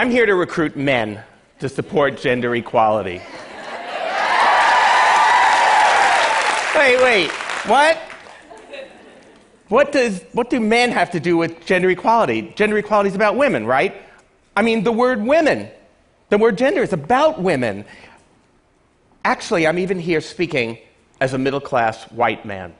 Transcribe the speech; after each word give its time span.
I'm 0.00 0.10
here 0.10 0.24
to 0.24 0.34
recruit 0.34 0.76
men 0.76 1.22
to 1.58 1.68
support 1.68 2.16
gender 2.16 2.54
equality. 2.54 3.20
wait, 6.74 7.02
wait, 7.02 7.30
what? 7.66 7.98
What, 9.68 9.92
does, 9.92 10.24
what 10.32 10.48
do 10.48 10.58
men 10.58 10.90
have 10.90 11.10
to 11.10 11.20
do 11.20 11.36
with 11.36 11.66
gender 11.66 11.90
equality? 11.90 12.50
Gender 12.56 12.78
equality 12.78 13.10
is 13.10 13.14
about 13.14 13.36
women, 13.36 13.66
right? 13.66 13.94
I 14.56 14.62
mean, 14.62 14.84
the 14.84 14.92
word 14.92 15.20
women, 15.22 15.68
the 16.30 16.38
word 16.38 16.56
gender 16.56 16.82
is 16.82 16.94
about 16.94 17.42
women. 17.42 17.84
Actually, 19.22 19.66
I'm 19.66 19.78
even 19.78 19.98
here 19.98 20.22
speaking 20.22 20.78
as 21.20 21.34
a 21.34 21.38
middle 21.38 21.60
class 21.60 22.04
white 22.04 22.46
man. 22.46 22.74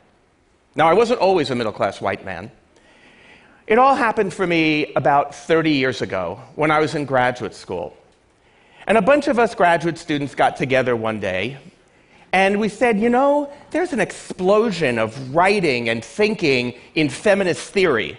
Now, 0.75 0.89
I 0.89 0.95
wasn't 0.95 1.21
always 1.21 1.51
a 1.51 1.55
middle 1.55 1.75
class 1.75 2.01
white 2.01 2.25
man. 2.25 2.51
It 3.71 3.79
all 3.79 3.95
happened 3.95 4.35
for 4.35 4.49
me 4.49 4.93
about 4.95 5.33
30 5.33 5.71
years 5.71 6.03
ago 6.03 6.41
when 6.57 6.73
I 6.73 6.81
was 6.81 6.97
in 6.97 7.05
graduate 7.05 7.55
school. 7.55 7.97
And 8.89 8.99
a 8.99 9.03
bunch 9.03 9.29
of 9.29 9.39
us 9.39 9.55
graduate 9.55 9.97
students 9.97 10.35
got 10.35 10.57
together 10.57 10.97
one 10.97 11.21
day 11.21 11.57
and 12.33 12.59
we 12.59 12.69
said, 12.69 12.99
you 12.99 13.09
know, 13.09 13.49
there's 13.71 13.93
an 13.93 14.01
explosion 14.01 14.99
of 14.99 15.37
writing 15.37 15.89
and 15.89 16.05
thinking 16.05 16.75
in 16.97 17.09
feminist 17.09 17.71
theory, 17.71 18.19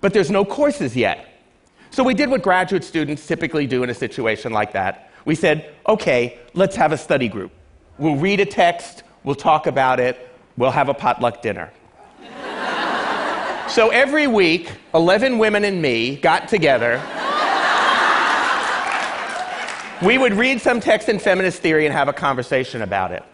but 0.00 0.12
there's 0.12 0.30
no 0.30 0.44
courses 0.44 0.94
yet. 0.94 1.42
So 1.90 2.04
we 2.04 2.14
did 2.14 2.30
what 2.30 2.42
graduate 2.42 2.84
students 2.84 3.26
typically 3.26 3.66
do 3.66 3.82
in 3.82 3.90
a 3.90 3.94
situation 3.94 4.52
like 4.52 4.74
that. 4.74 5.10
We 5.24 5.34
said, 5.34 5.74
okay, 5.88 6.38
let's 6.54 6.76
have 6.76 6.92
a 6.92 6.98
study 6.98 7.28
group. 7.28 7.50
We'll 7.98 8.14
read 8.14 8.38
a 8.38 8.46
text, 8.46 9.02
we'll 9.24 9.34
talk 9.34 9.66
about 9.66 9.98
it, 9.98 10.30
we'll 10.56 10.70
have 10.70 10.88
a 10.88 10.94
potluck 10.94 11.42
dinner. 11.42 11.72
So 13.74 13.88
every 13.88 14.28
week, 14.28 14.70
11 14.94 15.36
women 15.36 15.64
and 15.64 15.82
me 15.82 16.14
got 16.14 16.46
together. 16.46 17.02
we 20.00 20.16
would 20.16 20.32
read 20.34 20.60
some 20.60 20.78
text 20.78 21.08
in 21.08 21.18
feminist 21.18 21.60
theory 21.60 21.84
and 21.84 21.92
have 21.92 22.06
a 22.06 22.12
conversation 22.12 22.82
about 22.82 23.10
it. 23.10 23.24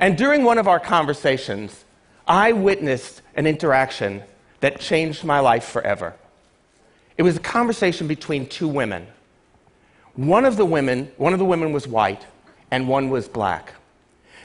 And 0.00 0.18
during 0.18 0.42
one 0.42 0.58
of 0.58 0.66
our 0.66 0.80
conversations, 0.80 1.84
I 2.26 2.50
witnessed 2.50 3.22
an 3.36 3.46
interaction 3.46 4.24
that 4.58 4.80
changed 4.80 5.22
my 5.22 5.38
life 5.38 5.66
forever. 5.66 6.16
It 7.16 7.22
was 7.22 7.36
a 7.36 7.40
conversation 7.40 8.08
between 8.08 8.48
two 8.48 8.66
women. 8.66 9.06
One 10.16 10.44
of 10.44 10.56
the 10.56 10.66
women, 10.66 11.12
one 11.18 11.34
of 11.34 11.38
the 11.38 11.44
women 11.44 11.72
was 11.72 11.86
white 11.86 12.26
and 12.72 12.88
one 12.88 13.10
was 13.10 13.28
black. 13.28 13.74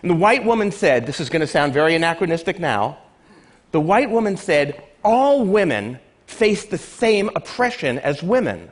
And 0.04 0.12
the 0.12 0.16
white 0.16 0.46
woman 0.46 0.72
said, 0.72 1.08
this 1.08 1.20
is 1.20 1.32
going 1.32 1.40
to 1.40 1.48
sound 1.48 1.74
very 1.74 1.96
anachronistic 1.96 2.60
now. 2.60 3.00
The 3.72 3.82
white 3.82 4.12
woman 4.12 4.38
said, 4.38 4.84
all 5.04 5.46
women 5.46 6.00
face 6.26 6.66
the 6.66 6.78
same 6.78 7.30
oppression 7.36 8.00
as 8.00 8.24
women. 8.24 8.72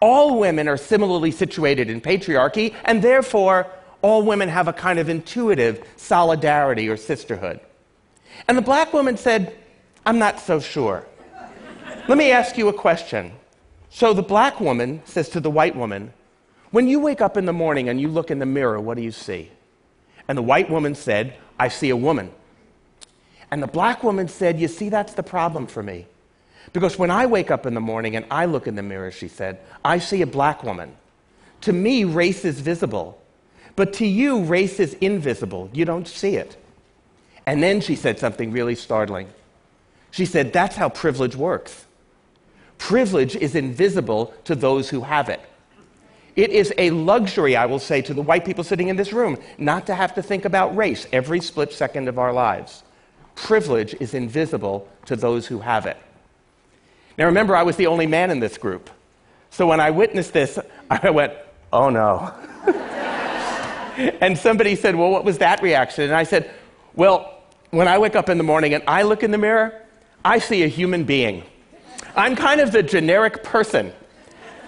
All 0.00 0.38
women 0.38 0.68
are 0.68 0.76
similarly 0.76 1.30
situated 1.30 1.88
in 1.88 2.00
patriarchy, 2.00 2.74
and 2.84 3.02
therefore 3.02 3.68
all 4.02 4.22
women 4.22 4.48
have 4.48 4.68
a 4.68 4.72
kind 4.72 4.98
of 4.98 5.08
intuitive 5.08 5.86
solidarity 5.96 6.88
or 6.88 6.96
sisterhood. 6.96 7.60
And 8.48 8.58
the 8.58 8.62
black 8.62 8.92
woman 8.92 9.16
said, 9.16 9.56
I'm 10.04 10.18
not 10.18 10.40
so 10.40 10.58
sure. 10.58 11.06
Let 12.08 12.18
me 12.18 12.32
ask 12.32 12.58
you 12.58 12.68
a 12.68 12.72
question. 12.72 13.32
So 13.90 14.12
the 14.12 14.22
black 14.22 14.58
woman 14.58 15.02
says 15.04 15.28
to 15.30 15.40
the 15.40 15.50
white 15.50 15.76
woman, 15.76 16.12
When 16.72 16.88
you 16.88 16.98
wake 16.98 17.20
up 17.20 17.36
in 17.36 17.46
the 17.46 17.52
morning 17.52 17.88
and 17.88 18.00
you 18.00 18.08
look 18.08 18.30
in 18.30 18.40
the 18.40 18.46
mirror, 18.46 18.80
what 18.80 18.96
do 18.96 19.02
you 19.02 19.12
see? 19.12 19.50
And 20.26 20.36
the 20.36 20.42
white 20.42 20.68
woman 20.68 20.94
said, 20.94 21.36
I 21.58 21.68
see 21.68 21.90
a 21.90 21.96
woman. 21.96 22.32
And 23.52 23.62
the 23.62 23.66
black 23.66 24.02
woman 24.02 24.28
said, 24.28 24.58
You 24.58 24.66
see, 24.66 24.88
that's 24.88 25.12
the 25.12 25.22
problem 25.22 25.66
for 25.66 25.82
me. 25.82 26.06
Because 26.72 26.98
when 26.98 27.10
I 27.10 27.26
wake 27.26 27.50
up 27.50 27.66
in 27.66 27.74
the 27.74 27.80
morning 27.80 28.16
and 28.16 28.24
I 28.30 28.46
look 28.46 28.66
in 28.66 28.76
the 28.76 28.82
mirror, 28.82 29.10
she 29.10 29.28
said, 29.28 29.60
I 29.84 29.98
see 29.98 30.22
a 30.22 30.26
black 30.26 30.64
woman. 30.64 30.96
To 31.60 31.72
me, 31.72 32.04
race 32.04 32.46
is 32.46 32.60
visible. 32.60 33.20
But 33.76 33.92
to 33.94 34.06
you, 34.06 34.42
race 34.42 34.80
is 34.80 34.94
invisible. 34.94 35.68
You 35.74 35.84
don't 35.84 36.08
see 36.08 36.36
it. 36.36 36.56
And 37.44 37.62
then 37.62 37.82
she 37.82 37.94
said 37.94 38.18
something 38.18 38.52
really 38.52 38.74
startling. 38.74 39.28
She 40.10 40.24
said, 40.24 40.54
That's 40.54 40.76
how 40.76 40.88
privilege 40.88 41.36
works. 41.36 41.84
Privilege 42.78 43.36
is 43.36 43.54
invisible 43.54 44.32
to 44.44 44.54
those 44.54 44.88
who 44.88 45.02
have 45.02 45.28
it. 45.28 45.40
It 46.36 46.48
is 46.48 46.72
a 46.78 46.88
luxury, 46.88 47.54
I 47.54 47.66
will 47.66 47.78
say, 47.78 48.00
to 48.00 48.14
the 48.14 48.22
white 48.22 48.46
people 48.46 48.64
sitting 48.64 48.88
in 48.88 48.96
this 48.96 49.12
room, 49.12 49.36
not 49.58 49.86
to 49.88 49.94
have 49.94 50.14
to 50.14 50.22
think 50.22 50.46
about 50.46 50.74
race 50.74 51.06
every 51.12 51.42
split 51.42 51.74
second 51.74 52.08
of 52.08 52.18
our 52.18 52.32
lives. 52.32 52.82
Privilege 53.34 53.94
is 53.94 54.14
invisible 54.14 54.88
to 55.06 55.16
those 55.16 55.46
who 55.46 55.60
have 55.60 55.86
it. 55.86 55.96
Now, 57.18 57.26
remember, 57.26 57.54
I 57.56 57.62
was 57.62 57.76
the 57.76 57.86
only 57.86 58.06
man 58.06 58.30
in 58.30 58.40
this 58.40 58.56
group. 58.56 58.90
So 59.50 59.66
when 59.66 59.80
I 59.80 59.90
witnessed 59.90 60.32
this, 60.32 60.58
I 60.90 61.10
went, 61.10 61.32
oh 61.72 61.90
no. 61.90 62.32
and 64.20 64.36
somebody 64.38 64.74
said, 64.74 64.96
Well, 64.96 65.10
what 65.10 65.24
was 65.24 65.38
that 65.38 65.62
reaction? 65.62 66.04
And 66.04 66.14
I 66.14 66.24
said, 66.24 66.50
Well, 66.94 67.42
when 67.70 67.88
I 67.88 67.98
wake 67.98 68.16
up 68.16 68.28
in 68.28 68.38
the 68.38 68.44
morning 68.44 68.74
and 68.74 68.82
I 68.86 69.02
look 69.02 69.22
in 69.22 69.30
the 69.30 69.38
mirror, 69.38 69.82
I 70.24 70.38
see 70.38 70.62
a 70.62 70.68
human 70.68 71.04
being. 71.04 71.42
I'm 72.14 72.36
kind 72.36 72.60
of 72.60 72.72
the 72.72 72.82
generic 72.82 73.42
person. 73.42 73.92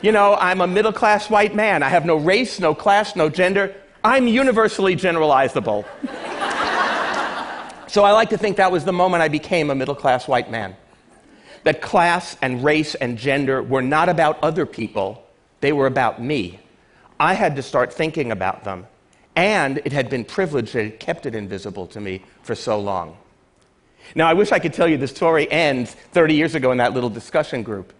You 0.02 0.12
know, 0.12 0.34
I'm 0.34 0.60
a 0.60 0.66
middle 0.66 0.92
class 0.92 1.30
white 1.30 1.54
man. 1.54 1.82
I 1.82 1.88
have 1.88 2.04
no 2.04 2.16
race, 2.16 2.60
no 2.60 2.74
class, 2.74 3.16
no 3.16 3.28
gender. 3.28 3.74
I'm 4.02 4.26
universally 4.26 4.96
generalizable. 4.96 5.86
So 7.94 8.02
I 8.02 8.10
like 8.10 8.30
to 8.30 8.36
think 8.36 8.56
that 8.56 8.72
was 8.72 8.84
the 8.84 8.92
moment 8.92 9.22
I 9.22 9.28
became 9.28 9.70
a 9.70 9.74
middle 9.76 9.94
class 9.94 10.26
white 10.26 10.50
man. 10.50 10.74
That 11.62 11.80
class 11.80 12.36
and 12.42 12.64
race 12.64 12.96
and 12.96 13.16
gender 13.16 13.62
were 13.62 13.82
not 13.82 14.08
about 14.08 14.42
other 14.42 14.66
people, 14.66 15.24
they 15.60 15.72
were 15.72 15.86
about 15.86 16.20
me. 16.20 16.58
I 17.20 17.34
had 17.34 17.54
to 17.54 17.62
start 17.62 17.92
thinking 17.92 18.32
about 18.32 18.64
them 18.64 18.88
and 19.36 19.80
it 19.84 19.92
had 19.92 20.10
been 20.10 20.24
privileged 20.24 20.72
that 20.72 20.86
it 20.86 20.98
kept 20.98 21.24
it 21.24 21.36
invisible 21.36 21.86
to 21.86 22.00
me 22.00 22.24
for 22.42 22.56
so 22.56 22.80
long. 22.80 23.16
Now, 24.16 24.26
I 24.26 24.34
wish 24.34 24.50
I 24.50 24.58
could 24.58 24.72
tell 24.72 24.88
you 24.88 24.96
the 24.96 25.06
story 25.06 25.48
ends 25.48 25.94
30 26.10 26.34
years 26.34 26.56
ago 26.56 26.72
in 26.72 26.78
that 26.78 26.94
little 26.94 27.10
discussion 27.10 27.62
group, 27.62 27.92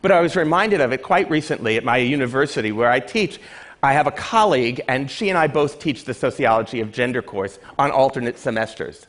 but 0.00 0.10
I 0.10 0.22
was 0.22 0.34
reminded 0.34 0.80
of 0.80 0.94
it 0.94 1.02
quite 1.02 1.28
recently 1.28 1.76
at 1.76 1.84
my 1.84 1.98
university 1.98 2.72
where 2.72 2.90
I 2.90 3.00
teach. 3.00 3.38
I 3.82 3.92
have 3.92 4.06
a 4.06 4.12
colleague, 4.12 4.80
and 4.88 5.10
she 5.10 5.28
and 5.28 5.36
I 5.36 5.46
both 5.46 5.78
teach 5.78 6.04
the 6.04 6.14
sociology 6.14 6.80
of 6.80 6.90
gender 6.90 7.20
course 7.20 7.58
on 7.78 7.90
alternate 7.90 8.38
semesters. 8.38 9.06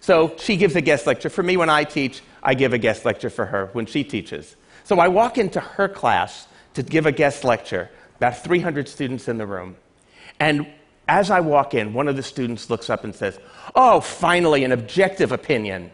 So 0.00 0.34
she 0.38 0.56
gives 0.56 0.76
a 0.76 0.80
guest 0.80 1.06
lecture 1.06 1.28
for 1.28 1.42
me 1.42 1.56
when 1.56 1.70
I 1.70 1.84
teach, 1.84 2.22
I 2.42 2.54
give 2.54 2.72
a 2.72 2.78
guest 2.78 3.04
lecture 3.04 3.30
for 3.30 3.46
her 3.46 3.70
when 3.72 3.86
she 3.86 4.04
teaches. 4.04 4.56
So 4.84 4.98
I 5.00 5.08
walk 5.08 5.38
into 5.38 5.60
her 5.60 5.88
class 5.88 6.46
to 6.74 6.82
give 6.82 7.06
a 7.06 7.12
guest 7.12 7.44
lecture, 7.44 7.90
about 8.16 8.42
300 8.42 8.88
students 8.88 9.28
in 9.28 9.38
the 9.38 9.46
room. 9.46 9.76
And 10.40 10.66
as 11.08 11.30
I 11.30 11.40
walk 11.40 11.74
in, 11.74 11.92
one 11.92 12.06
of 12.06 12.16
the 12.16 12.22
students 12.22 12.70
looks 12.70 12.90
up 12.90 13.04
and 13.04 13.14
says, 13.14 13.38
Oh, 13.74 14.00
finally, 14.00 14.64
an 14.64 14.72
objective 14.72 15.32
opinion. 15.32 15.90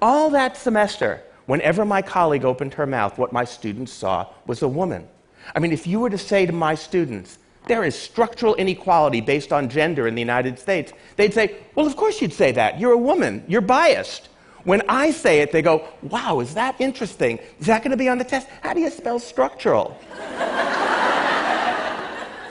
All 0.00 0.30
that 0.30 0.56
semester, 0.56 1.22
whenever 1.46 1.84
my 1.84 2.02
colleague 2.02 2.44
opened 2.44 2.74
her 2.74 2.86
mouth, 2.86 3.18
what 3.18 3.32
my 3.32 3.44
students 3.44 3.92
saw 3.92 4.26
was 4.46 4.62
a 4.62 4.68
woman. 4.68 5.08
I 5.54 5.60
mean, 5.60 5.72
if 5.72 5.86
you 5.86 6.00
were 6.00 6.10
to 6.10 6.18
say 6.18 6.46
to 6.46 6.52
my 6.52 6.74
students, 6.74 7.38
there 7.66 7.84
is 7.84 7.98
structural 7.98 8.54
inequality 8.56 9.20
based 9.20 9.52
on 9.52 9.68
gender 9.68 10.06
in 10.06 10.14
the 10.14 10.20
United 10.20 10.58
States, 10.58 10.92
they'd 11.16 11.34
say, 11.34 11.56
Well, 11.74 11.86
of 11.86 11.96
course 11.96 12.20
you'd 12.20 12.32
say 12.32 12.52
that. 12.52 12.78
You're 12.78 12.92
a 12.92 12.98
woman. 12.98 13.44
You're 13.48 13.60
biased. 13.60 14.28
When 14.64 14.82
I 14.88 15.10
say 15.10 15.40
it, 15.40 15.52
they 15.52 15.62
go, 15.62 15.88
Wow, 16.02 16.40
is 16.40 16.54
that 16.54 16.80
interesting? 16.80 17.38
Is 17.60 17.66
that 17.66 17.82
going 17.82 17.90
to 17.90 17.96
be 17.96 18.08
on 18.08 18.18
the 18.18 18.24
test? 18.24 18.48
How 18.62 18.74
do 18.74 18.80
you 18.80 18.90
spell 18.90 19.18
structural? 19.18 19.98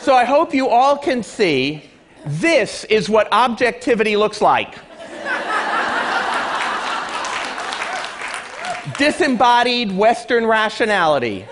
So 0.04 0.14
I 0.14 0.26
hope 0.26 0.54
you 0.54 0.68
all 0.68 0.98
can 0.98 1.24
see 1.24 1.82
this 2.26 2.84
is 2.84 3.08
what 3.08 3.32
objectivity 3.32 4.18
looks 4.18 4.42
like. 4.42 4.76
Disembodied 8.98 9.96
Western 9.96 10.46
rationality. 10.46 11.46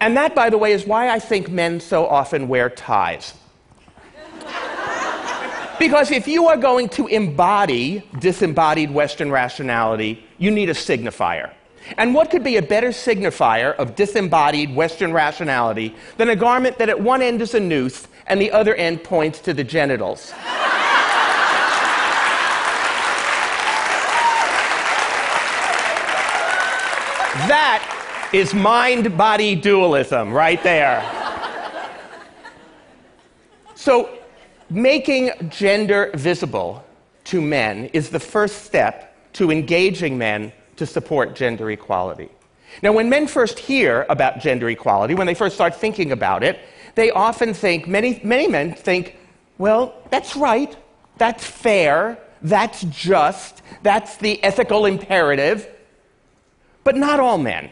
And 0.00 0.16
that, 0.16 0.34
by 0.34 0.48
the 0.48 0.56
way, 0.56 0.72
is 0.72 0.86
why 0.86 1.10
I 1.10 1.18
think 1.18 1.50
men 1.50 1.78
so 1.78 2.06
often 2.06 2.48
wear 2.48 2.70
ties. 2.70 3.34
Because 5.78 6.10
if 6.10 6.26
you 6.26 6.48
are 6.48 6.56
going 6.56 6.88
to 6.90 7.06
embody 7.06 8.02
disembodied 8.18 8.90
Western 8.90 9.30
rationality, 9.30 10.24
you 10.38 10.50
need 10.50 10.68
a 10.68 10.74
signifier. 10.74 11.52
And 11.96 12.14
what 12.14 12.30
could 12.30 12.44
be 12.44 12.56
a 12.56 12.62
better 12.62 12.88
signifier 12.88 13.74
of 13.76 13.94
disembodied 13.94 14.74
Western 14.74 15.12
rationality 15.12 15.94
than 16.18 16.28
a 16.28 16.36
garment 16.36 16.78
that 16.78 16.88
at 16.88 17.00
one 17.00 17.22
end 17.22 17.40
is 17.40 17.54
a 17.54 17.60
noose 17.60 18.08
and 18.26 18.40
the 18.40 18.50
other 18.50 18.74
end 18.74 19.02
points 19.02 19.40
to 19.40 19.54
the 19.54 19.64
genitals? 19.64 20.32
that 27.48 27.99
is 28.32 28.54
mind 28.54 29.16
body 29.16 29.56
dualism 29.56 30.32
right 30.32 30.62
there. 30.62 31.02
So, 33.74 34.18
making 34.68 35.32
gender 35.48 36.10
visible 36.14 36.84
to 37.24 37.40
men 37.40 37.86
is 37.86 38.10
the 38.10 38.20
first 38.20 38.64
step 38.64 39.32
to 39.32 39.50
engaging 39.50 40.16
men 40.16 40.52
to 40.76 40.86
support 40.86 41.34
gender 41.34 41.70
equality. 41.70 42.28
Now, 42.82 42.92
when 42.92 43.10
men 43.10 43.26
first 43.26 43.58
hear 43.58 44.06
about 44.08 44.38
gender 44.38 44.68
equality, 44.68 45.14
when 45.14 45.26
they 45.26 45.34
first 45.34 45.56
start 45.56 45.74
thinking 45.74 46.12
about 46.12 46.44
it, 46.44 46.60
they 46.94 47.10
often 47.10 47.52
think, 47.52 47.88
many, 47.88 48.20
many 48.22 48.46
men 48.46 48.74
think, 48.74 49.16
well, 49.58 49.94
that's 50.10 50.36
right, 50.36 50.76
that's 51.18 51.44
fair, 51.44 52.18
that's 52.42 52.82
just, 52.84 53.62
that's 53.82 54.16
the 54.18 54.42
ethical 54.44 54.86
imperative. 54.86 55.68
But 56.84 56.96
not 56.96 57.18
all 57.18 57.38
men. 57.38 57.70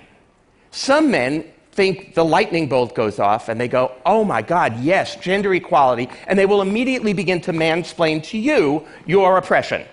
Some 0.71 1.11
men 1.11 1.45
think 1.73 2.15
the 2.15 2.25
lightning 2.25 2.69
bolt 2.69 2.93
goes 2.95 3.21
off 3.21 3.49
and 3.49 3.61
they 3.61 3.69
go, 3.69 3.93
oh 4.05 4.25
my 4.25 4.43
God, 4.43 4.81
yes, 4.81 5.15
gender 5.15 5.55
equality, 5.55 6.09
and 6.27 6.37
they 6.37 6.45
will 6.45 6.61
immediately 6.61 7.13
begin 7.13 7.41
to 7.43 7.53
mansplain 7.53 8.21
to 8.25 8.37
you 8.37 8.85
your 9.07 9.39
oppression. 9.39 9.87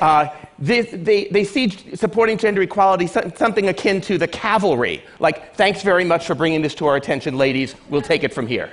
uh, 0.00 0.28
they, 0.58 0.80
they, 0.80 1.24
they, 1.26 1.44
see 1.44 1.68
supporting 1.94 2.38
gender 2.38 2.62
equality 2.62 3.06
something 3.06 3.68
akin 3.68 4.00
to 4.00 4.16
the 4.16 4.28
cavalry, 4.28 5.02
like, 5.18 5.54
thanks 5.56 5.82
very 5.82 6.04
much 6.04 6.26
for 6.26 6.34
bringing 6.34 6.62
this 6.62 6.74
to 6.76 6.86
our 6.86 6.96
attention, 6.96 7.36
ladies, 7.36 7.74
we'll 7.90 8.00
take 8.00 8.24
it 8.24 8.32
from 8.32 8.46
here. 8.46 8.70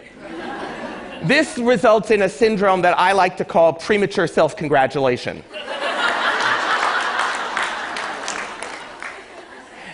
this 1.24 1.57
results 1.57 2.12
in 2.12 2.21
a 2.21 2.30
syndrome 2.30 2.81
that 2.81 2.98
I 2.98 3.12
like 3.12 3.36
to 3.38 3.45
call 3.45 3.74
premature 3.74 4.27
self 4.27 4.56
congratulation. 4.56 5.44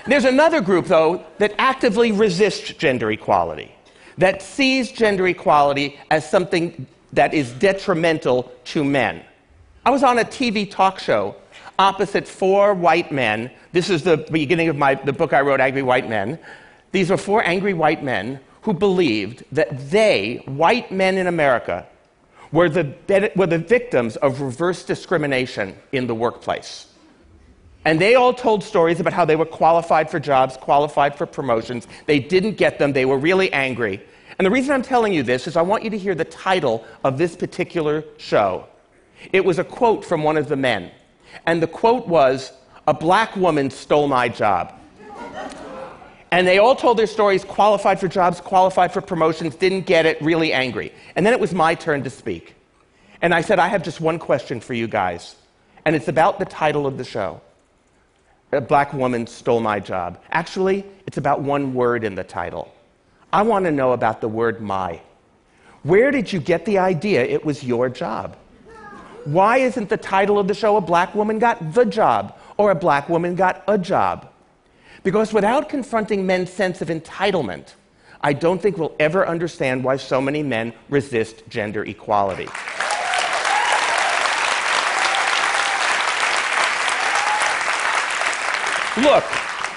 There's 0.05 0.25
another 0.25 0.59
group, 0.59 0.87
though, 0.87 1.25
that 1.37 1.53
actively 1.57 2.11
resists 2.11 2.73
gender 2.73 3.11
equality, 3.11 3.73
that 4.17 4.41
sees 4.41 4.91
gender 4.91 5.27
equality 5.27 5.99
as 6.11 6.29
something 6.29 6.87
that 7.13 7.33
is 7.33 7.51
detrimental 7.53 8.51
to 8.65 8.83
men. 8.83 9.23
I 9.85 9.91
was 9.91 10.03
on 10.03 10.19
a 10.19 10.23
TV 10.25 10.69
talk 10.69 10.99
show 10.99 11.35
opposite 11.79 12.27
four 12.27 12.73
white 12.73 13.11
men. 13.11 13.51
This 13.71 13.89
is 13.89 14.03
the 14.03 14.17
beginning 14.17 14.69
of 14.69 14.77
my, 14.77 14.95
the 14.95 15.13
book 15.13 15.33
I 15.33 15.41
wrote, 15.41 15.59
Angry 15.59 15.81
White 15.81 16.09
Men. 16.09 16.39
These 16.91 17.09
were 17.09 17.17
four 17.17 17.43
angry 17.43 17.73
white 17.73 18.03
men 18.03 18.39
who 18.61 18.73
believed 18.73 19.43
that 19.51 19.89
they, 19.89 20.43
white 20.45 20.91
men 20.91 21.17
in 21.17 21.27
America, 21.27 21.87
were 22.51 22.69
the, 22.69 23.31
were 23.35 23.47
the 23.47 23.57
victims 23.57 24.15
of 24.17 24.41
reverse 24.41 24.83
discrimination 24.83 25.75
in 25.91 26.07
the 26.07 26.13
workplace. 26.15 26.92
And 27.85 27.99
they 27.99 28.15
all 28.15 28.33
told 28.33 28.63
stories 28.63 28.99
about 28.99 29.13
how 29.13 29.25
they 29.25 29.35
were 29.35 29.45
qualified 29.45 30.09
for 30.09 30.19
jobs, 30.19 30.55
qualified 30.55 31.17
for 31.17 31.25
promotions. 31.25 31.87
They 32.05 32.19
didn't 32.19 32.53
get 32.53 32.79
them, 32.79 32.93
they 32.93 33.05
were 33.05 33.17
really 33.17 33.51
angry. 33.51 34.01
And 34.37 34.45
the 34.45 34.51
reason 34.51 34.73
I'm 34.73 34.81
telling 34.81 35.13
you 35.13 35.21
this 35.23 35.47
is 35.47 35.55
I 35.57 35.61
want 35.61 35.83
you 35.83 35.89
to 35.89 35.97
hear 35.97 36.15
the 36.15 36.25
title 36.25 36.85
of 37.03 37.17
this 37.17 37.35
particular 37.35 38.03
show. 38.17 38.67
It 39.31 39.45
was 39.45 39.59
a 39.59 39.63
quote 39.63 40.03
from 40.03 40.23
one 40.23 40.37
of 40.37 40.47
the 40.47 40.55
men. 40.55 40.91
And 41.45 41.61
the 41.61 41.67
quote 41.67 42.07
was, 42.07 42.51
A 42.87 42.93
black 42.93 43.35
woman 43.35 43.69
stole 43.69 44.07
my 44.07 44.29
job. 44.29 44.73
And 46.31 46.47
they 46.47 46.57
all 46.57 46.75
told 46.75 46.97
their 46.97 47.05
stories, 47.05 47.43
qualified 47.43 47.99
for 47.99 48.07
jobs, 48.07 48.41
qualified 48.41 48.91
for 48.91 49.01
promotions, 49.01 49.55
didn't 49.55 49.85
get 49.85 50.07
it, 50.07 50.19
really 50.19 50.51
angry. 50.51 50.91
And 51.15 51.23
then 51.23 51.31
it 51.31 51.39
was 51.39 51.53
my 51.53 51.75
turn 51.75 52.03
to 52.03 52.09
speak. 52.09 52.55
And 53.21 53.35
I 53.35 53.41
said, 53.41 53.59
I 53.59 53.67
have 53.67 53.83
just 53.83 54.01
one 54.01 54.17
question 54.17 54.59
for 54.59 54.73
you 54.73 54.87
guys. 54.87 55.35
And 55.85 55.95
it's 55.95 56.07
about 56.07 56.39
the 56.39 56.45
title 56.45 56.87
of 56.87 56.97
the 56.97 57.03
show. 57.03 57.39
A 58.53 58.61
black 58.61 58.93
woman 58.93 59.27
stole 59.27 59.59
my 59.59 59.79
job. 59.79 60.19
Actually, 60.31 60.85
it's 61.07 61.17
about 61.17 61.41
one 61.41 61.73
word 61.73 62.03
in 62.03 62.15
the 62.15 62.23
title. 62.23 62.73
I 63.31 63.41
want 63.41 63.65
to 63.65 63.71
know 63.71 63.93
about 63.93 64.21
the 64.21 64.27
word 64.27 64.61
my. 64.61 65.01
Where 65.83 66.11
did 66.11 66.31
you 66.31 66.39
get 66.39 66.65
the 66.65 66.77
idea 66.77 67.23
it 67.23 67.43
was 67.43 67.63
your 67.63 67.89
job? 67.89 68.37
Why 69.25 69.57
isn't 69.57 69.89
the 69.89 69.97
title 69.97 70.37
of 70.37 70.47
the 70.47 70.53
show 70.53 70.77
A 70.77 70.81
Black 70.81 71.15
Woman 71.15 71.39
Got 71.39 71.73
the 71.73 71.85
Job 71.85 72.37
or 72.57 72.71
A 72.71 72.75
Black 72.75 73.09
Woman 73.09 73.35
Got 73.35 73.63
a 73.67 73.77
Job? 73.77 74.29
Because 75.03 75.33
without 75.33 75.67
confronting 75.69 76.25
men's 76.25 76.51
sense 76.51 76.81
of 76.81 76.89
entitlement, 76.89 77.73
I 78.21 78.33
don't 78.33 78.61
think 78.61 78.77
we'll 78.77 78.95
ever 78.99 79.27
understand 79.27 79.83
why 79.83 79.97
so 79.97 80.21
many 80.21 80.43
men 80.43 80.73
resist 80.89 81.43
gender 81.49 81.83
equality. 81.83 82.47
Look, 88.97 89.23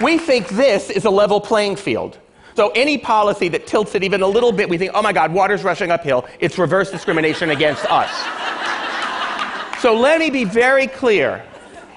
we 0.00 0.18
think 0.18 0.48
this 0.48 0.90
is 0.90 1.04
a 1.06 1.10
level 1.10 1.40
playing 1.40 1.76
field. 1.76 2.18
So 2.54 2.70
any 2.70 2.98
policy 2.98 3.48
that 3.48 3.66
tilts 3.66 3.94
it 3.94 4.02
even 4.02 4.22
a 4.22 4.26
little 4.26 4.52
bit, 4.52 4.68
we 4.68 4.78
think, 4.78 4.92
oh 4.94 5.02
my 5.02 5.12
God, 5.12 5.32
water's 5.32 5.62
rushing 5.62 5.90
uphill. 5.90 6.26
It's 6.38 6.58
reverse 6.58 6.90
discrimination 6.90 7.50
against 7.50 7.84
us. 7.86 8.10
So 9.80 9.94
let 9.94 10.20
me 10.20 10.30
be 10.30 10.44
very 10.44 10.86
clear. 10.86 11.44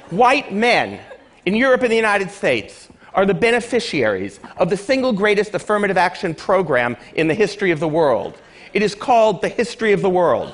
White 0.10 0.54
men 0.54 1.00
in 1.45 1.56
Europe 1.56 1.81
and 1.81 1.92
the 1.92 1.95
United 1.95 2.30
States 2.31 2.89
are 3.13 3.25
the 3.25 3.33
beneficiaries 3.33 4.39
of 4.57 4.69
the 4.69 4.77
single 4.77 5.13
greatest 5.13 5.54
affirmative 5.54 5.98
action 5.98 6.36
program 6.36 6.95
in 7.16 7.27
the 7.27 7.33
history 7.33 7.71
of 7.71 7.80
the 7.80 7.88
world. 7.88 8.38
It 8.74 8.81
is 8.81 8.95
called 8.95 9.42
the 9.42 9.50
history 9.50 9.94
of 9.94 10.01
the 10.01 10.10
world. 10.10 10.54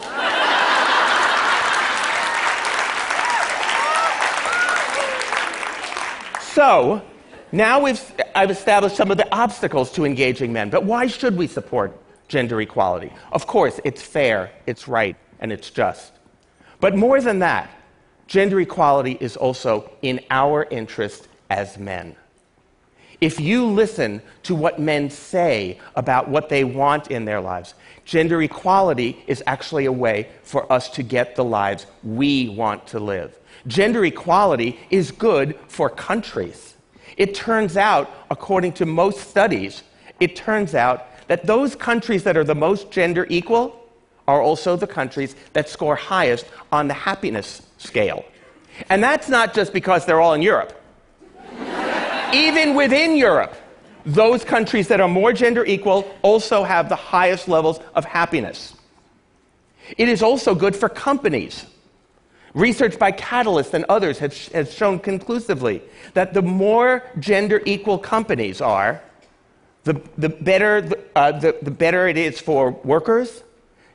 So, 6.55 7.01
now 7.51 7.81
we've, 7.81 8.01
I've 8.33 8.49
established 8.49 8.95
some 8.95 9.11
of 9.11 9.17
the 9.17 9.33
obstacles 9.35 9.91
to 9.93 10.05
engaging 10.05 10.51
men, 10.51 10.69
but 10.69 10.83
why 10.83 11.07
should 11.07 11.37
we 11.37 11.47
support 11.47 11.97
gender 12.27 12.59
equality? 12.61 13.11
Of 13.31 13.45
course, 13.45 13.79
it's 13.83 14.01
fair, 14.01 14.51
it's 14.65 14.87
right, 14.87 15.15
and 15.39 15.51
it's 15.51 15.69
just. 15.69 16.13
But 16.79 16.95
more 16.95 17.21
than 17.21 17.39
that, 17.39 17.69
gender 18.27 18.59
equality 18.59 19.17
is 19.19 19.37
also 19.37 19.91
in 20.01 20.21
our 20.31 20.65
interest 20.71 21.27
as 21.49 21.77
men. 21.77 22.15
If 23.21 23.39
you 23.39 23.65
listen 23.65 24.21
to 24.43 24.55
what 24.55 24.79
men 24.79 25.09
say 25.09 25.79
about 25.95 26.27
what 26.27 26.49
they 26.49 26.63
want 26.63 27.11
in 27.11 27.25
their 27.25 27.39
lives, 27.39 27.73
gender 28.03 28.41
equality 28.41 29.23
is 29.27 29.41
actually 29.47 29.85
a 29.85 29.91
way 29.91 30.29
for 30.43 30.71
us 30.71 30.89
to 30.91 31.03
get 31.03 31.35
the 31.35 31.43
lives 31.43 31.85
we 32.03 32.49
want 32.49 32.87
to 32.87 32.99
live. 32.99 33.37
Gender 33.67 34.05
equality 34.05 34.79
is 34.89 35.11
good 35.11 35.57
for 35.67 35.89
countries. 35.89 36.75
It 37.17 37.33
turns 37.33 37.77
out, 37.77 38.09
according 38.29 38.73
to 38.73 38.85
most 38.85 39.29
studies, 39.29 39.83
it 40.19 40.35
turns 40.35 40.75
out 40.75 41.07
that 41.27 41.45
those 41.45 41.75
countries 41.75 42.23
that 42.23 42.37
are 42.37 42.43
the 42.43 42.55
most 42.55 42.91
gender 42.91 43.25
equal 43.29 43.81
are 44.27 44.41
also 44.41 44.75
the 44.75 44.87
countries 44.87 45.35
that 45.53 45.69
score 45.69 45.95
highest 45.95 46.45
on 46.71 46.87
the 46.87 46.93
happiness 46.93 47.61
scale. 47.77 48.25
And 48.89 49.03
that's 49.03 49.29
not 49.29 49.53
just 49.53 49.73
because 49.73 50.05
they're 50.05 50.21
all 50.21 50.33
in 50.33 50.41
Europe. 50.41 50.79
Even 52.33 52.75
within 52.75 53.15
Europe, 53.15 53.55
those 54.05 54.43
countries 54.43 54.87
that 54.89 54.99
are 54.99 55.07
more 55.07 55.33
gender 55.33 55.65
equal 55.65 56.11
also 56.21 56.63
have 56.63 56.89
the 56.89 56.95
highest 56.95 57.47
levels 57.47 57.79
of 57.95 58.05
happiness. 58.05 58.75
It 59.97 60.09
is 60.09 60.21
also 60.21 60.53
good 60.53 60.75
for 60.75 60.89
companies. 60.89 61.65
Research 62.55 62.97
by 62.97 63.11
Catalyst 63.11 63.73
and 63.73 63.83
others 63.89 64.17
has, 64.19 64.47
has 64.47 64.73
shown 64.73 64.97
conclusively 64.97 65.81
that 66.13 66.33
the 66.33 66.41
more 66.41 67.03
gender 67.19 67.61
equal 67.65 67.99
companies 67.99 68.61
are, 68.61 69.01
the, 69.83 70.01
the, 70.17 70.29
better, 70.29 70.89
uh, 71.17 71.33
the, 71.33 71.57
the 71.61 71.69
better 71.69 72.07
it 72.07 72.17
is 72.17 72.39
for 72.39 72.71
workers, 72.71 73.43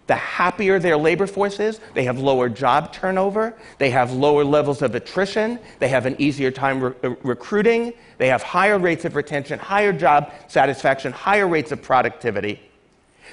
the 0.08 0.14
happier 0.14 0.78
their 0.78 0.98
labor 0.98 1.26
force 1.26 1.58
is. 1.58 1.80
They 1.94 2.04
have 2.04 2.18
lower 2.18 2.48
job 2.50 2.92
turnover. 2.92 3.54
They 3.78 3.90
have 3.90 4.12
lower 4.12 4.44
levels 4.44 4.82
of 4.82 4.94
attrition. 4.94 5.58
They 5.78 5.88
have 5.88 6.04
an 6.04 6.16
easier 6.18 6.50
time 6.50 6.82
re- 6.82 6.94
uh, 7.02 7.10
recruiting. 7.22 7.94
They 8.18 8.28
have 8.28 8.42
higher 8.42 8.78
rates 8.78 9.04
of 9.04 9.16
retention, 9.16 9.58
higher 9.58 9.92
job 9.92 10.32
satisfaction, 10.48 11.12
higher 11.12 11.48
rates 11.48 11.72
of 11.72 11.80
productivity. 11.80 12.60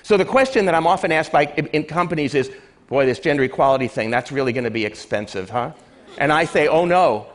So 0.04 0.16
the 0.16 0.26
question 0.26 0.66
that 0.68 0.76
I'm 0.76 0.88
often 0.88 1.12
asked 1.12 1.32
by 1.32 1.46
in 1.74 1.84
companies 1.84 2.34
is, 2.34 2.52
boy, 2.88 3.06
this 3.06 3.20
gender 3.20 3.44
equality 3.44 3.88
thing, 3.88 4.10
that's 4.10 4.32
really 4.32 4.54
going 4.54 4.64
to 4.64 4.72
be 4.72 4.86
expensive, 4.86 5.50
huh? 5.50 5.72
And 6.18 6.32
I 6.32 6.46
say, 6.46 6.68
oh 6.68 6.86
no. 6.86 7.28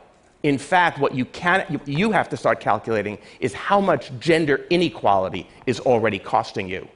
In 0.42 0.58
fact, 0.58 0.98
what 0.98 1.14
you, 1.14 1.24
can, 1.26 1.80
you 1.86 2.10
have 2.10 2.28
to 2.30 2.36
start 2.36 2.58
calculating 2.58 3.18
is 3.38 3.52
how 3.54 3.80
much 3.80 4.10
gender 4.18 4.66
inequality 4.70 5.48
is 5.66 5.78
already 5.80 6.18
costing 6.18 6.68
you. 6.68 6.88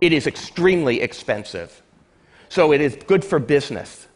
It 0.00 0.12
is 0.12 0.26
extremely 0.26 1.00
expensive. 1.00 1.82
So 2.48 2.72
it 2.72 2.80
is 2.80 2.96
good 3.06 3.24
for 3.24 3.38
business. 3.38 4.08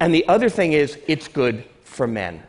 And 0.00 0.12
the 0.12 0.26
other 0.28 0.50
thing 0.50 0.72
is, 0.72 0.98
it's 1.06 1.28
good 1.28 1.64
for 1.84 2.06
men. 2.06 2.42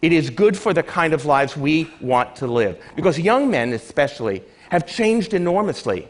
It 0.00 0.12
is 0.12 0.30
good 0.30 0.56
for 0.56 0.72
the 0.72 0.82
kind 0.82 1.12
of 1.12 1.26
lives 1.26 1.56
we 1.56 1.90
want 2.00 2.36
to 2.36 2.46
live. 2.46 2.82
Because 2.96 3.18
young 3.18 3.50
men, 3.50 3.72
especially, 3.72 4.42
have 4.70 4.86
changed 4.86 5.34
enormously. 5.34 6.08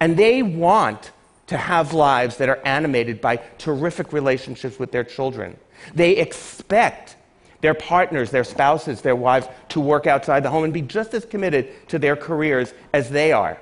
And 0.00 0.16
they 0.16 0.42
want 0.42 1.10
to 1.46 1.56
have 1.56 1.92
lives 1.92 2.36
that 2.38 2.48
are 2.48 2.60
animated 2.64 3.20
by 3.20 3.36
terrific 3.58 4.12
relationships 4.12 4.78
with 4.78 4.90
their 4.92 5.04
children. 5.04 5.56
They 5.94 6.16
expect 6.16 7.16
their 7.60 7.74
partners, 7.74 8.30
their 8.30 8.44
spouses, 8.44 9.00
their 9.00 9.16
wives 9.16 9.48
to 9.70 9.80
work 9.80 10.06
outside 10.06 10.42
the 10.42 10.50
home 10.50 10.64
and 10.64 10.72
be 10.72 10.82
just 10.82 11.14
as 11.14 11.24
committed 11.24 11.88
to 11.88 11.98
their 11.98 12.16
careers 12.16 12.74
as 12.92 13.10
they 13.10 13.32
are. 13.32 13.60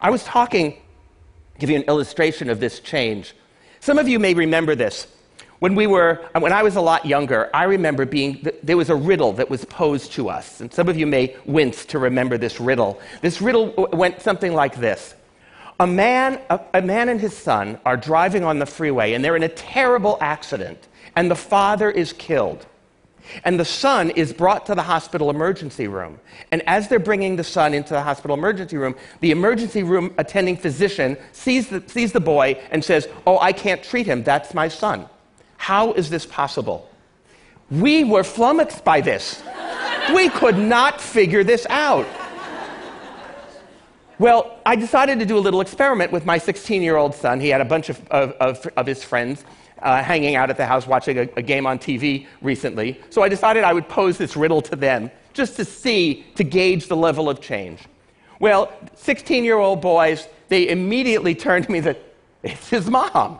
I 0.00 0.10
was 0.10 0.24
talking 0.24 0.76
give 1.58 1.70
you 1.70 1.76
an 1.76 1.82
illustration 1.82 2.50
of 2.50 2.58
this 2.58 2.80
change. 2.80 3.34
Some 3.78 3.96
of 3.98 4.08
you 4.08 4.18
may 4.18 4.34
remember 4.34 4.74
this. 4.74 5.06
When, 5.60 5.76
we 5.76 5.86
were, 5.86 6.26
when 6.36 6.52
I 6.52 6.64
was 6.64 6.74
a 6.74 6.80
lot 6.80 7.06
younger, 7.06 7.48
I 7.54 7.64
remember 7.64 8.04
being, 8.04 8.44
there 8.64 8.76
was 8.76 8.90
a 8.90 8.96
riddle 8.96 9.32
that 9.34 9.48
was 9.48 9.64
posed 9.64 10.12
to 10.14 10.28
us. 10.28 10.60
And 10.60 10.72
some 10.72 10.88
of 10.88 10.96
you 10.96 11.06
may 11.06 11.36
wince 11.44 11.84
to 11.86 12.00
remember 12.00 12.36
this 12.36 12.58
riddle. 12.58 13.00
This 13.20 13.40
riddle 13.40 13.88
went 13.92 14.20
something 14.20 14.54
like 14.54 14.74
this 14.76 15.14
A 15.80 15.86
man, 15.86 16.40
a, 16.50 16.60
a 16.74 16.82
man 16.82 17.08
and 17.08 17.20
his 17.20 17.36
son 17.36 17.78
are 17.84 17.96
driving 17.96 18.44
on 18.44 18.58
the 18.58 18.66
freeway, 18.66 19.14
and 19.14 19.24
they're 19.24 19.36
in 19.36 19.42
a 19.42 19.48
terrible 19.48 20.18
accident, 20.20 20.88
and 21.16 21.30
the 21.30 21.36
father 21.36 21.90
is 21.90 22.12
killed. 22.12 22.66
And 23.44 23.58
the 23.58 23.64
son 23.64 24.10
is 24.10 24.32
brought 24.32 24.66
to 24.66 24.74
the 24.74 24.82
hospital 24.82 25.30
emergency 25.30 25.86
room. 25.88 26.18
And 26.50 26.62
as 26.68 26.88
they're 26.88 26.98
bringing 26.98 27.36
the 27.36 27.44
son 27.44 27.72
into 27.72 27.94
the 27.94 28.02
hospital 28.02 28.36
emergency 28.36 28.76
room, 28.76 28.96
the 29.20 29.30
emergency 29.30 29.82
room 29.82 30.12
attending 30.18 30.56
physician 30.56 31.16
sees 31.32 31.68
the, 31.68 31.82
sees 31.86 32.12
the 32.12 32.20
boy 32.20 32.60
and 32.70 32.84
says, 32.84 33.08
Oh, 33.26 33.38
I 33.38 33.52
can't 33.52 33.82
treat 33.82 34.06
him. 34.06 34.22
That's 34.24 34.54
my 34.54 34.68
son. 34.68 35.08
How 35.56 35.92
is 35.92 36.10
this 36.10 36.26
possible? 36.26 36.88
We 37.70 38.04
were 38.04 38.24
flummoxed 38.24 38.84
by 38.84 39.00
this. 39.00 39.42
we 40.14 40.28
could 40.28 40.58
not 40.58 41.00
figure 41.00 41.44
this 41.44 41.66
out. 41.70 42.06
Well, 44.18 44.51
I 44.64 44.76
decided 44.76 45.18
to 45.18 45.26
do 45.26 45.36
a 45.36 45.40
little 45.40 45.60
experiment 45.60 46.12
with 46.12 46.24
my 46.24 46.38
16 46.38 46.82
year 46.82 46.96
old 46.96 47.14
son. 47.14 47.40
He 47.40 47.48
had 47.48 47.60
a 47.60 47.64
bunch 47.64 47.88
of, 47.88 48.00
of, 48.10 48.32
of, 48.32 48.66
of 48.76 48.86
his 48.86 49.02
friends 49.02 49.44
uh, 49.80 50.02
hanging 50.02 50.36
out 50.36 50.50
at 50.50 50.56
the 50.56 50.66
house 50.66 50.86
watching 50.86 51.18
a, 51.18 51.28
a 51.36 51.42
game 51.42 51.66
on 51.66 51.78
TV 51.78 52.26
recently. 52.40 53.00
So 53.10 53.22
I 53.22 53.28
decided 53.28 53.64
I 53.64 53.72
would 53.72 53.88
pose 53.88 54.18
this 54.18 54.36
riddle 54.36 54.62
to 54.62 54.76
them 54.76 55.10
just 55.32 55.56
to 55.56 55.64
see, 55.64 56.26
to 56.36 56.44
gauge 56.44 56.86
the 56.86 56.96
level 56.96 57.28
of 57.28 57.40
change. 57.40 57.80
Well, 58.38 58.72
16 58.94 59.44
year 59.44 59.58
old 59.58 59.80
boys, 59.80 60.28
they 60.48 60.68
immediately 60.68 61.34
turned 61.34 61.66
to 61.66 61.72
me 61.72 61.80
that 61.80 61.98
it's 62.42 62.68
his 62.68 62.90
mom 62.90 63.38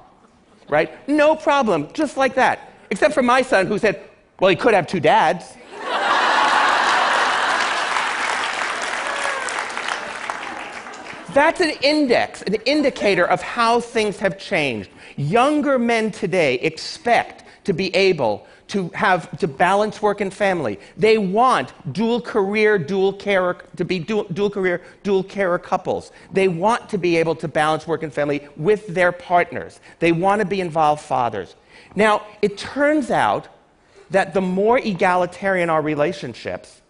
right? 0.73 1.07
No 1.07 1.37
problem, 1.37 1.89
just 1.93 2.17
like 2.17 2.35
that. 2.37 2.73
Except 2.91 3.13
for 3.13 3.23
my 3.23 3.43
son 3.43 3.67
who 3.67 3.79
said, 3.79 4.03
well, 4.41 4.49
he 4.49 4.57
could 4.57 4.73
have 4.73 4.87
two 4.87 5.01
dads. 5.01 5.55
That's 11.35 11.61
an 11.61 11.71
index, 11.83 12.43
an 12.43 12.57
indicator 12.67 13.25
of 13.25 13.41
how 13.41 13.81
things 13.81 14.19
have 14.19 14.39
changed. 14.39 14.91
Younger 15.17 15.79
men 15.79 16.11
today 16.11 16.57
expect 16.57 17.45
to 17.65 17.73
be 17.73 17.95
able 17.97 18.47
to 18.69 18.91
have 18.91 19.39
to 19.39 19.49
balance 19.49 20.03
work 20.03 20.21
and 20.21 20.33
family. 20.33 20.79
They 20.99 21.17
want 21.17 21.73
dual 21.95 22.21
career, 22.21 22.79
dual 22.79 23.15
care 23.15 23.55
to 23.77 23.85
be 23.85 23.99
dual, 23.99 24.25
dual 24.25 24.51
career, 24.51 24.83
dual 25.05 25.23
carer 25.23 25.59
couples. 25.59 26.13
They 26.31 26.49
want 26.49 26.91
to 26.91 26.99
be 26.99 27.17
able 27.17 27.35
to 27.37 27.49
balance 27.49 27.87
work 27.87 28.03
and 28.03 28.13
family 28.13 28.47
with 28.57 28.87
their 28.89 29.11
partners. 29.11 29.81
They 30.01 30.13
want 30.13 30.41
to 30.41 30.47
be 30.47 30.61
involved 30.61 31.01
fathers. 31.01 31.55
Now, 31.95 32.27
it 32.43 32.59
turns 32.59 33.11
out 33.11 33.49
that 34.11 34.35
the 34.35 34.43
more 34.43 34.79
egalitarian 34.79 35.71
our 35.71 35.81
relationships, 35.81 36.83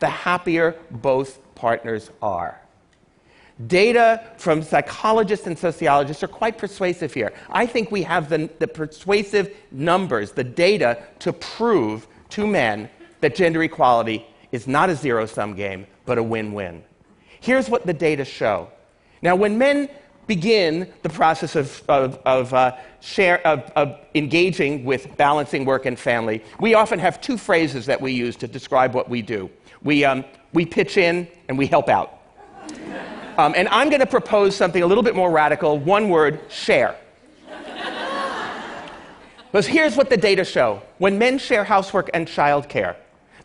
the 0.00 0.08
happier 0.08 0.76
both 0.90 1.38
partners 1.54 2.10
are. 2.20 2.59
Data 3.66 4.24
from 4.36 4.62
psychologists 4.62 5.46
and 5.46 5.58
sociologists 5.58 6.22
are 6.22 6.28
quite 6.28 6.56
persuasive 6.56 7.12
here. 7.12 7.32
I 7.50 7.66
think 7.66 7.90
we 7.90 8.02
have 8.02 8.28
the, 8.28 8.48
the 8.58 8.68
persuasive 8.68 9.54
numbers, 9.70 10.32
the 10.32 10.44
data 10.44 11.02
to 11.20 11.32
prove 11.32 12.06
to 12.30 12.46
men 12.46 12.88
that 13.20 13.34
gender 13.34 13.62
equality 13.62 14.26
is 14.52 14.66
not 14.66 14.88
a 14.88 14.94
zero 14.94 15.26
sum 15.26 15.54
game, 15.54 15.86
but 16.06 16.16
a 16.16 16.22
win 16.22 16.52
win. 16.52 16.82
Here's 17.40 17.68
what 17.68 17.86
the 17.86 17.92
data 17.92 18.24
show. 18.24 18.68
Now, 19.22 19.36
when 19.36 19.58
men 19.58 19.90
begin 20.26 20.90
the 21.02 21.08
process 21.08 21.56
of, 21.56 21.82
of, 21.88 22.20
of, 22.24 22.54
uh, 22.54 22.76
share, 23.00 23.44
of, 23.46 23.70
of 23.76 23.98
engaging 24.14 24.84
with 24.84 25.16
balancing 25.16 25.64
work 25.64 25.86
and 25.86 25.98
family, 25.98 26.42
we 26.60 26.74
often 26.74 26.98
have 26.98 27.20
two 27.20 27.36
phrases 27.36 27.84
that 27.86 28.00
we 28.00 28.12
use 28.12 28.36
to 28.36 28.46
describe 28.46 28.94
what 28.94 29.08
we 29.08 29.22
do. 29.22 29.50
We, 29.82 30.04
um, 30.04 30.24
we 30.52 30.64
pitch 30.64 30.96
in 30.96 31.26
and 31.48 31.58
we 31.58 31.66
help 31.66 31.88
out. 31.88 32.19
Um, 33.38 33.54
and 33.56 33.68
I'm 33.68 33.88
going 33.88 34.00
to 34.00 34.06
propose 34.06 34.54
something 34.54 34.82
a 34.82 34.86
little 34.86 35.02
bit 35.02 35.14
more 35.14 35.30
radical 35.30 35.78
one 35.78 36.08
word 36.08 36.40
share. 36.48 36.96
Because 39.50 39.66
here's 39.66 39.96
what 39.96 40.10
the 40.10 40.16
data 40.16 40.44
show 40.44 40.82
when 40.98 41.18
men 41.18 41.38
share 41.38 41.64
housework 41.64 42.10
and 42.14 42.26
childcare, 42.26 42.96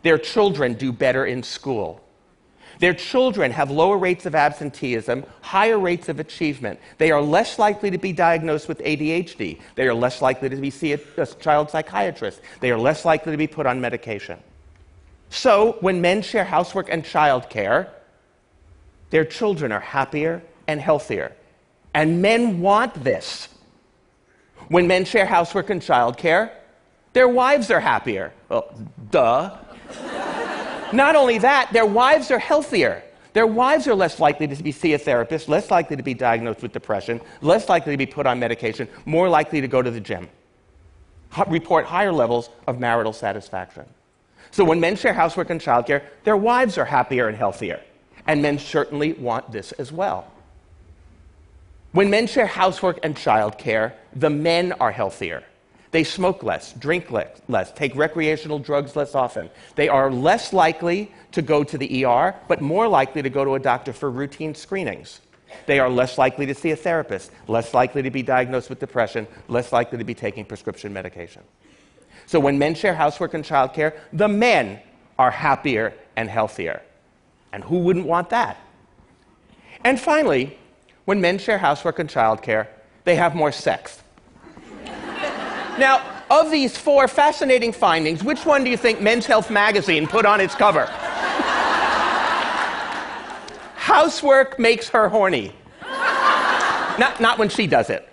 their 0.02 0.18
children 0.18 0.74
do 0.74 0.92
better 0.92 1.26
in 1.26 1.42
school. 1.42 2.00
Their 2.78 2.94
children 2.94 3.50
have 3.52 3.70
lower 3.70 3.96
rates 3.96 4.26
of 4.26 4.34
absenteeism, 4.34 5.24
higher 5.40 5.78
rates 5.78 6.08
of 6.08 6.20
achievement. 6.20 6.78
They 6.98 7.10
are 7.10 7.22
less 7.22 7.58
likely 7.58 7.90
to 7.90 7.98
be 7.98 8.12
diagnosed 8.12 8.68
with 8.68 8.78
ADHD. 8.80 9.60
They 9.74 9.88
are 9.88 9.94
less 9.94 10.20
likely 10.20 10.50
to 10.50 10.56
be 10.56 10.70
see 10.70 10.92
a, 10.92 11.00
a 11.16 11.26
child 11.26 11.70
psychiatrist. 11.70 12.40
They 12.60 12.70
are 12.70 12.78
less 12.78 13.04
likely 13.04 13.32
to 13.32 13.38
be 13.38 13.46
put 13.46 13.66
on 13.66 13.80
medication. 13.80 14.38
So, 15.30 15.78
when 15.80 16.00
men 16.00 16.22
share 16.22 16.44
housework 16.44 16.88
and 16.90 17.02
childcare, 17.02 17.88
their 19.10 19.24
children 19.24 19.72
are 19.72 19.80
happier 19.80 20.42
and 20.66 20.80
healthier. 20.80 21.32
And 21.94 22.20
men 22.20 22.60
want 22.60 23.02
this. 23.02 23.48
When 24.68 24.86
men 24.86 25.04
share 25.04 25.26
housework 25.26 25.70
and 25.70 25.80
childcare, 25.80 26.50
their 27.12 27.28
wives 27.28 27.70
are 27.70 27.80
happier. 27.80 28.32
Well, 28.48 28.74
duh. 29.10 29.56
Not 30.92 31.16
only 31.16 31.38
that, 31.38 31.72
their 31.72 31.86
wives 31.86 32.30
are 32.30 32.38
healthier. 32.38 33.02
Their 33.32 33.46
wives 33.46 33.86
are 33.86 33.94
less 33.94 34.18
likely 34.18 34.46
to 34.48 34.62
be 34.62 34.72
see 34.72 34.94
a 34.94 34.98
therapist, 34.98 35.48
less 35.48 35.70
likely 35.70 35.96
to 35.96 36.02
be 36.02 36.14
diagnosed 36.14 36.62
with 36.62 36.72
depression, 36.72 37.20
less 37.42 37.68
likely 37.68 37.92
to 37.92 37.98
be 37.98 38.06
put 38.06 38.26
on 38.26 38.38
medication, 38.38 38.88
more 39.04 39.28
likely 39.28 39.60
to 39.60 39.68
go 39.68 39.82
to 39.82 39.90
the 39.90 40.00
gym. 40.00 40.28
report 41.46 41.84
higher 41.84 42.12
levels 42.12 42.50
of 42.66 42.78
marital 42.80 43.12
satisfaction. 43.12 43.84
So 44.50 44.64
when 44.64 44.80
men 44.80 44.96
share 44.96 45.12
housework 45.12 45.50
and 45.50 45.60
childcare, 45.60 46.02
their 46.24 46.36
wives 46.36 46.78
are 46.78 46.84
happier 46.84 47.28
and 47.28 47.36
healthier 47.36 47.80
and 48.26 48.42
men 48.42 48.58
certainly 48.58 49.12
want 49.14 49.52
this 49.52 49.72
as 49.72 49.92
well. 49.92 50.30
When 51.92 52.10
men 52.10 52.26
share 52.26 52.46
housework 52.46 52.98
and 53.02 53.16
childcare, 53.16 53.92
the 54.14 54.30
men 54.30 54.72
are 54.72 54.92
healthier. 54.92 55.44
They 55.92 56.04
smoke 56.04 56.42
less, 56.42 56.72
drink 56.74 57.10
less, 57.10 57.72
take 57.72 57.96
recreational 57.96 58.58
drugs 58.58 58.96
less 58.96 59.14
often. 59.14 59.48
They 59.76 59.88
are 59.88 60.10
less 60.10 60.52
likely 60.52 61.10
to 61.32 61.40
go 61.40 61.64
to 61.64 61.78
the 61.78 62.04
ER, 62.04 62.34
but 62.48 62.60
more 62.60 62.86
likely 62.86 63.22
to 63.22 63.30
go 63.30 63.44
to 63.44 63.54
a 63.54 63.58
doctor 63.58 63.92
for 63.92 64.10
routine 64.10 64.54
screenings. 64.54 65.20
They 65.64 65.78
are 65.78 65.88
less 65.88 66.18
likely 66.18 66.44
to 66.46 66.54
see 66.54 66.72
a 66.72 66.76
therapist, 66.76 67.30
less 67.48 67.72
likely 67.72 68.02
to 68.02 68.10
be 68.10 68.22
diagnosed 68.22 68.68
with 68.68 68.78
depression, 68.78 69.26
less 69.48 69.72
likely 69.72 69.96
to 69.96 70.04
be 70.04 70.12
taking 70.14 70.44
prescription 70.44 70.92
medication. 70.92 71.42
So 72.26 72.40
when 72.40 72.58
men 72.58 72.74
share 72.74 72.94
housework 72.94 73.34
and 73.34 73.44
childcare, 73.44 73.96
the 74.12 74.28
men 74.28 74.80
are 75.18 75.30
happier 75.30 75.94
and 76.16 76.28
healthier. 76.28 76.82
And 77.56 77.64
who 77.64 77.78
wouldn't 77.78 78.04
want 78.04 78.28
that? 78.28 78.58
And 79.82 79.98
finally, 79.98 80.58
when 81.06 81.22
men 81.22 81.38
share 81.38 81.56
housework 81.56 81.98
and 81.98 82.06
childcare, 82.06 82.66
they 83.04 83.16
have 83.16 83.34
more 83.34 83.50
sex. 83.50 84.02
now, 85.78 86.02
of 86.28 86.50
these 86.50 86.76
four 86.76 87.08
fascinating 87.08 87.72
findings, 87.72 88.22
which 88.22 88.44
one 88.44 88.62
do 88.62 88.68
you 88.68 88.76
think 88.76 89.00
Men's 89.00 89.24
Health 89.24 89.50
magazine 89.50 90.06
put 90.06 90.26
on 90.26 90.38
its 90.38 90.54
cover? 90.54 90.84
Housework 93.76 94.58
makes 94.58 94.90
her 94.90 95.08
horny. 95.08 95.54
not, 96.98 97.22
not 97.22 97.38
when 97.38 97.48
she 97.48 97.66
does 97.66 97.88
it. 97.88 98.06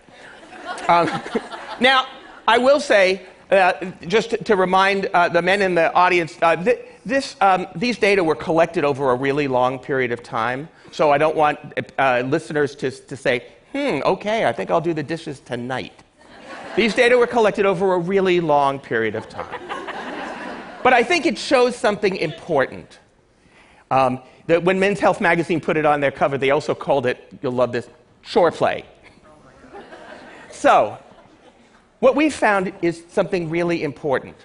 Um, 0.87 1.21
now, 1.81 2.07
I 2.47 2.59
will 2.59 2.79
say, 2.79 3.25
uh, 3.51 3.91
just 4.07 4.29
to, 4.29 4.37
to 4.37 4.55
remind 4.55 5.07
uh, 5.07 5.27
the 5.27 5.41
men 5.41 5.61
in 5.61 5.75
the 5.75 5.93
audience, 5.93 6.37
uh, 6.41 6.55
th- 6.55 6.79
this, 7.05 7.35
um, 7.41 7.67
these 7.75 7.97
data 7.97 8.23
were 8.23 8.35
collected 8.35 8.85
over 8.85 9.11
a 9.11 9.15
really 9.15 9.47
long 9.47 9.77
period 9.77 10.11
of 10.11 10.23
time, 10.23 10.69
so 10.91 11.11
I 11.11 11.17
don't 11.17 11.35
want 11.35 11.59
uh, 11.97 12.23
listeners 12.25 12.75
to, 12.75 12.91
to 12.91 13.17
say, 13.17 13.45
hmm, 13.71 13.99
okay, 14.05 14.45
I 14.45 14.53
think 14.53 14.71
I'll 14.71 14.81
do 14.81 14.93
the 14.93 15.03
dishes 15.03 15.39
tonight. 15.41 15.93
these 16.75 16.95
data 16.95 17.17
were 17.17 17.27
collected 17.27 17.65
over 17.65 17.93
a 17.93 17.97
really 17.97 18.39
long 18.39 18.79
period 18.79 19.15
of 19.15 19.27
time. 19.27 19.59
but 20.83 20.93
I 20.93 21.03
think 21.03 21.25
it 21.25 21.37
shows 21.37 21.75
something 21.75 22.15
important. 22.15 22.99
Um, 23.91 24.21
that 24.47 24.63
when 24.63 24.79
Men's 24.79 24.99
Health 24.99 25.21
magazine 25.21 25.61
put 25.61 25.77
it 25.77 25.85
on 25.85 25.99
their 25.99 26.11
cover, 26.11 26.37
they 26.37 26.51
also 26.51 26.73
called 26.73 27.05
it, 27.05 27.33
you'll 27.41 27.53
love 27.53 27.71
this, 27.71 27.87
chore 28.23 28.51
play. 28.51 28.85
so, 30.51 30.97
what 31.99 32.15
we 32.15 32.29
found 32.29 32.73
is 32.81 33.03
something 33.09 33.49
really 33.49 33.83
important 33.83 34.35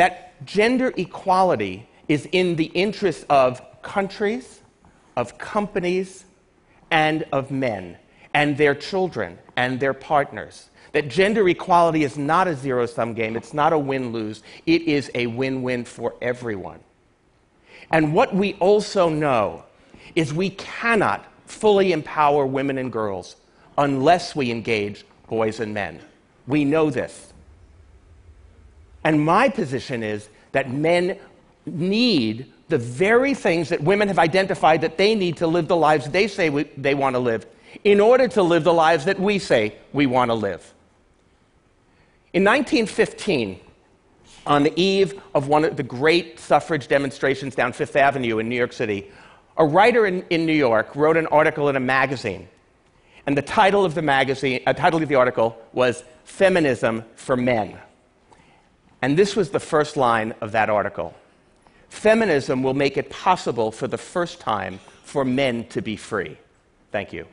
that 0.00 0.46
gender 0.46 0.94
equality 0.96 1.86
is 2.08 2.26
in 2.32 2.56
the 2.56 2.64
interest 2.72 3.26
of 3.28 3.60
countries, 3.82 4.62
of 5.14 5.36
companies, 5.36 6.24
and 6.90 7.26
of 7.32 7.50
men, 7.50 7.98
and 8.32 8.56
their 8.56 8.74
children, 8.74 9.38
and 9.56 9.78
their 9.78 9.92
partners. 9.92 10.70
That 10.92 11.08
gender 11.08 11.46
equality 11.50 12.02
is 12.02 12.16
not 12.16 12.48
a 12.48 12.56
zero 12.56 12.86
sum 12.86 13.12
game, 13.12 13.36
it's 13.36 13.52
not 13.52 13.74
a 13.74 13.78
win 13.78 14.10
lose, 14.10 14.42
it 14.64 14.80
is 14.84 15.10
a 15.14 15.26
win 15.26 15.60
win 15.60 15.84
for 15.84 16.14
everyone. 16.22 16.80
And 17.90 18.14
what 18.14 18.34
we 18.34 18.54
also 18.54 19.10
know 19.10 19.64
is 20.14 20.32
we 20.32 20.48
cannot 20.48 21.26
fully 21.44 21.92
empower 21.92 22.46
women 22.46 22.78
and 22.78 22.90
girls 22.90 23.36
unless 23.76 24.34
we 24.34 24.50
engage 24.50 25.04
boys 25.28 25.60
and 25.60 25.74
men. 25.74 26.00
We 26.46 26.64
know 26.64 26.88
this. 26.88 27.29
And 29.04 29.24
my 29.24 29.48
position 29.48 30.02
is 30.02 30.28
that 30.52 30.70
men 30.70 31.18
need 31.66 32.52
the 32.68 32.78
very 32.78 33.34
things 33.34 33.68
that 33.70 33.80
women 33.82 34.08
have 34.08 34.18
identified 34.18 34.80
that 34.82 34.96
they 34.96 35.14
need 35.14 35.36
to 35.38 35.46
live 35.46 35.68
the 35.68 35.76
lives 35.76 36.08
they 36.08 36.28
say 36.28 36.50
we, 36.50 36.64
they 36.76 36.94
want 36.94 37.14
to 37.14 37.20
live 37.20 37.46
in 37.84 38.00
order 38.00 38.28
to 38.28 38.42
live 38.42 38.64
the 38.64 38.72
lives 38.72 39.04
that 39.04 39.18
we 39.18 39.38
say 39.38 39.74
we 39.92 40.06
want 40.06 40.30
to 40.30 40.34
live. 40.34 40.72
In 42.32 42.44
1915, 42.44 43.60
on 44.46 44.62
the 44.62 44.80
eve 44.80 45.20
of 45.34 45.48
one 45.48 45.64
of 45.64 45.76
the 45.76 45.82
great 45.82 46.38
suffrage 46.38 46.88
demonstrations 46.88 47.54
down 47.54 47.72
Fifth 47.72 47.96
Avenue 47.96 48.38
in 48.38 48.48
New 48.48 48.56
York 48.56 48.72
City, 48.72 49.10
a 49.56 49.64
writer 49.64 50.06
in, 50.06 50.24
in 50.30 50.46
New 50.46 50.54
York 50.54 50.94
wrote 50.96 51.16
an 51.16 51.26
article 51.26 51.68
in 51.68 51.76
a 51.76 51.80
magazine. 51.80 52.48
And 53.26 53.36
the 53.36 53.42
title 53.42 53.84
of 53.84 53.94
the 53.94 54.02
magazine, 54.02 54.62
uh, 54.66 54.72
title 54.72 55.02
of 55.02 55.08
the 55.08 55.14
article 55.16 55.60
was 55.72 56.02
Feminism 56.24 57.04
for 57.16 57.36
Men. 57.36 57.78
And 59.02 59.16
this 59.16 59.34
was 59.34 59.50
the 59.50 59.60
first 59.60 59.96
line 59.96 60.34
of 60.40 60.52
that 60.52 60.68
article. 60.70 61.14
Feminism 61.88 62.62
will 62.62 62.74
make 62.74 62.96
it 62.96 63.10
possible 63.10 63.72
for 63.72 63.88
the 63.88 63.98
first 63.98 64.40
time 64.40 64.78
for 65.02 65.24
men 65.24 65.66
to 65.68 65.82
be 65.82 65.96
free. 65.96 66.36
Thank 66.92 67.12
you. 67.12 67.26